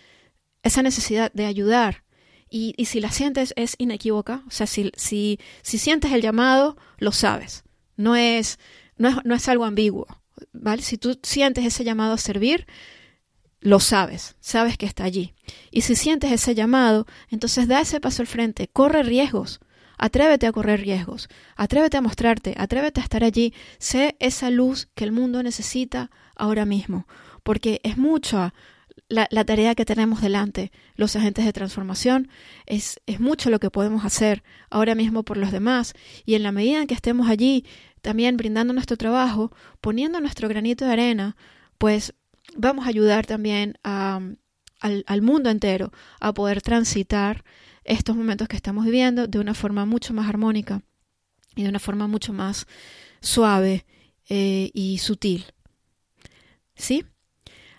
esa 0.62 0.82
necesidad 0.82 1.32
de 1.32 1.46
ayudar, 1.46 2.04
y, 2.50 2.74
y, 2.78 2.86
si 2.86 3.00
la 3.00 3.10
sientes 3.10 3.52
es 3.56 3.74
inequívoca, 3.76 4.42
o 4.46 4.50
sea, 4.50 4.66
si, 4.66 4.90
si, 4.96 5.38
si 5.60 5.76
sientes 5.76 6.12
el 6.12 6.22
llamado, 6.22 6.78
lo 6.96 7.12
sabes. 7.12 7.62
No 7.96 8.16
es, 8.16 8.58
no 8.96 9.08
es, 9.10 9.16
no 9.24 9.34
es 9.34 9.48
algo 9.50 9.66
ambiguo, 9.66 10.06
¿vale? 10.52 10.80
Si 10.80 10.96
tú 10.96 11.18
sientes 11.22 11.66
ese 11.66 11.84
llamado 11.84 12.14
a 12.14 12.18
servir, 12.18 12.66
lo 13.60 13.80
sabes, 13.80 14.36
sabes 14.40 14.78
que 14.78 14.86
está 14.86 15.04
allí. 15.04 15.34
Y 15.70 15.82
si 15.82 15.94
sientes 15.94 16.32
ese 16.32 16.54
llamado, 16.54 17.06
entonces 17.28 17.68
da 17.68 17.80
ese 17.80 18.00
paso 18.00 18.22
al 18.22 18.28
frente, 18.28 18.68
corre 18.68 19.02
riesgos, 19.02 19.60
atrévete 19.98 20.46
a 20.46 20.52
correr 20.52 20.80
riesgos, 20.80 21.28
atrévete 21.56 21.96
a 21.96 22.00
mostrarte, 22.00 22.54
atrévete 22.56 23.00
a 23.00 23.02
estar 23.04 23.24
allí, 23.24 23.52
sé 23.78 24.16
esa 24.20 24.50
luz 24.50 24.88
que 24.94 25.04
el 25.04 25.12
mundo 25.12 25.42
necesita 25.42 26.10
ahora 26.36 26.64
mismo, 26.64 27.06
porque 27.42 27.80
es 27.82 27.98
mucha 27.98 28.54
la, 29.08 29.44
tarea 29.44 29.74
que 29.74 29.84
tenemos 29.84 30.20
delante, 30.20 30.70
los 30.96 31.16
agentes 31.16 31.44
de 31.44 31.52
transformación, 31.52 32.28
es, 32.66 33.00
es 33.06 33.20
mucho 33.20 33.50
lo 33.50 33.58
que 33.58 33.70
podemos 33.70 34.04
hacer 34.04 34.42
ahora 34.70 34.94
mismo 34.94 35.22
por 35.22 35.36
los 35.36 35.50
demás. 35.50 35.94
Y 36.26 36.34
en 36.34 36.42
la 36.42 36.52
medida 36.52 36.80
en 36.80 36.86
que 36.86 36.94
estemos 36.94 37.28
allí 37.28 37.64
también 38.02 38.36
brindando 38.36 38.72
nuestro 38.74 38.96
trabajo, 38.96 39.52
poniendo 39.80 40.20
nuestro 40.20 40.48
granito 40.48 40.84
de 40.84 40.92
arena, 40.92 41.36
pues 41.78 42.14
vamos 42.56 42.86
a 42.86 42.90
ayudar 42.90 43.26
también 43.26 43.78
al 43.82 45.22
mundo 45.22 45.50
entero 45.50 45.92
a 46.20 46.32
poder 46.32 46.62
transitar 46.62 47.44
estos 47.84 48.16
momentos 48.16 48.48
que 48.48 48.56
estamos 48.56 48.84
viviendo 48.84 49.26
de 49.26 49.38
una 49.38 49.54
forma 49.54 49.86
mucho 49.86 50.14
más 50.14 50.28
armónica 50.28 50.82
y 51.56 51.62
de 51.62 51.68
una 51.68 51.78
forma 51.78 52.06
mucho 52.06 52.32
más 52.32 52.66
suave 53.20 53.84
eh, 54.28 54.70
y 54.74 54.98
sutil. 54.98 55.46
¿Sí? 56.74 57.04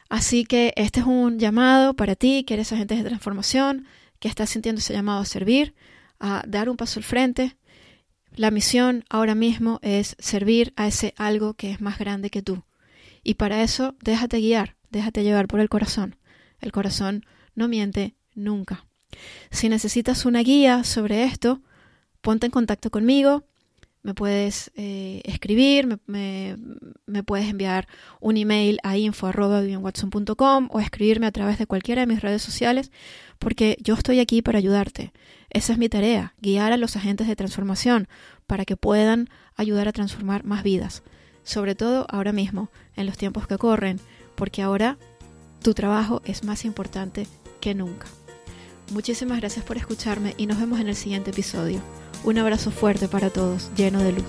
Así 0.10 0.44
que 0.44 0.74
este 0.76 1.02
es 1.02 1.06
un 1.06 1.38
llamado 1.38 1.96
para 1.96 2.16
ti, 2.16 2.44
que 2.44 2.56
eres 2.56 2.74
agente 2.74 2.96
de 2.96 3.04
transformación, 3.04 3.86
que 4.20 4.28
estás 4.28 4.50
sintiendo 4.50 4.80
ese 4.80 4.94
llamado 4.94 5.22
a 5.22 5.26
servir, 5.26 5.76
a 6.20 6.44
dar 6.48 6.70
un 6.70 6.78
paso 6.78 7.00
al 7.00 7.04
frente. 7.04 7.58
La 8.36 8.52
misión 8.52 9.06
ahora 9.10 9.36
mismo 9.36 9.80
es 9.84 10.16
servir 10.20 10.74
a 10.76 10.88
ese 10.88 11.14
algo 11.18 11.54
que 11.54 11.72
es 11.72 11.80
más 11.80 12.00
grande 12.00 12.30
que 12.30 12.42
tú. 12.42 12.64
Y 13.24 13.36
para 13.36 13.62
eso 13.62 13.96
déjate 14.02 14.40
guiar, 14.40 14.76
déjate 14.90 15.24
llevar 15.24 15.48
por 15.48 15.60
el 15.60 15.70
corazón. 15.70 16.16
El 16.60 16.72
corazón 16.72 17.26
no 17.56 17.68
miente 17.68 18.16
nunca. 18.34 18.89
Si 19.52 19.70
necesitas 19.70 20.26
una 20.26 20.42
guía 20.42 20.84
sobre 20.84 21.24
esto, 21.24 21.62
ponte 22.22 22.46
en 22.46 22.52
contacto 22.52 22.90
conmigo 22.90 23.44
me 24.02 24.14
puedes 24.14 24.72
eh, 24.76 25.22
escribir, 25.26 26.00
me, 26.06 26.58
me, 27.06 27.24
puedes 27.24 27.50
enviar 27.50 27.88
un 28.22 28.38
email 28.38 28.80
a 28.84 28.98
info.vivianwatson.com 28.98 30.70
o 30.72 30.80
escribirme 30.80 31.28
a 31.28 31.32
través 31.32 31.58
de 31.60 31.68
cualquiera 31.68 32.02
de 32.02 32.08
mis 32.08 32.22
redes 32.22 32.42
sociales, 32.42 32.92
porque 33.40 33.78
yo 33.82 33.96
estoy 33.96 34.20
aquí 34.20 34.42
para 34.42 34.58
ayudarte. 34.58 35.12
Esa 35.50 35.74
es 35.74 35.80
mi 35.80 35.90
tarea, 35.90 36.34
guiar 36.42 36.72
a 36.72 36.78
los 36.78 36.96
agentes 36.96 37.28
de 37.28 37.36
transformación 37.36 38.08
para 38.48 38.66
que 38.66 38.78
puedan 38.78 39.30
ayudar 39.56 39.88
a 39.88 39.94
transformar 39.94 40.46
más 40.46 40.64
vidas, 40.64 41.04
sobre 41.44 41.76
todo 41.76 42.06
ahora 42.10 42.32
mismo, 42.32 42.70
en 42.96 43.06
los 43.06 43.18
tiempos 43.18 43.48
que 43.48 43.58
corren, 43.58 44.00
porque 44.36 44.62
ahora 44.62 44.98
tu 45.62 45.74
trabajo 45.74 46.22
es 46.24 46.46
más 46.46 46.64
importante 46.64 47.28
que 47.60 47.76
nunca. 47.76 48.08
Muchísimas 48.92 49.40
gracias 49.40 49.64
por 49.64 49.78
escucharme 49.78 50.34
y 50.38 50.48
nos 50.48 50.60
vemos 50.60 50.80
en 50.80 50.88
el 50.88 50.96
siguiente 50.96 51.30
episodio. 51.30 51.80
Un 52.24 52.40
abrazo 52.40 52.72
fuerte 52.72 53.08
para 53.08 53.30
todos, 53.30 53.70
lleno 53.76 54.00
de 54.00 54.14
luz. 54.14 54.26